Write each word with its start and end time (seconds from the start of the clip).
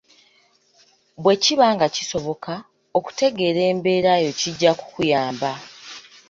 Bwe 1.23 1.35
kiba 1.43 1.67
nga 1.75 1.87
kisoboka, 1.95 2.53
okutegeeera 2.97 3.61
embeera 3.71 4.11
yo 4.25 4.31
kijja 4.39 4.71
kukuyamba. 4.79 5.51